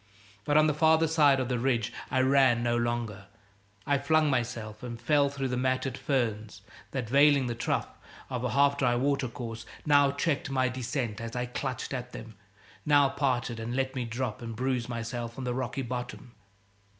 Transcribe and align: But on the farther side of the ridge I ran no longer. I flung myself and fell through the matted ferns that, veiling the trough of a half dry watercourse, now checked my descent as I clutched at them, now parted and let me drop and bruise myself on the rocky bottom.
But 0.45 0.57
on 0.57 0.65
the 0.65 0.73
farther 0.73 1.05
side 1.05 1.39
of 1.39 1.47
the 1.47 1.59
ridge 1.59 1.93
I 2.09 2.21
ran 2.21 2.63
no 2.63 2.75
longer. 2.75 3.25
I 3.85 3.99
flung 3.99 4.31
myself 4.31 4.81
and 4.81 4.99
fell 4.99 5.29
through 5.29 5.49
the 5.49 5.57
matted 5.57 5.95
ferns 5.95 6.63
that, 6.89 7.07
veiling 7.07 7.45
the 7.45 7.53
trough 7.53 7.99
of 8.27 8.43
a 8.43 8.49
half 8.49 8.79
dry 8.79 8.95
watercourse, 8.95 9.63
now 9.85 10.09
checked 10.11 10.49
my 10.49 10.69
descent 10.69 11.21
as 11.21 11.35
I 11.35 11.45
clutched 11.45 11.93
at 11.93 12.13
them, 12.13 12.33
now 12.83 13.09
parted 13.09 13.59
and 13.59 13.75
let 13.75 13.93
me 13.93 14.03
drop 14.03 14.41
and 14.41 14.55
bruise 14.55 14.89
myself 14.89 15.37
on 15.37 15.43
the 15.43 15.53
rocky 15.53 15.83
bottom. 15.83 16.33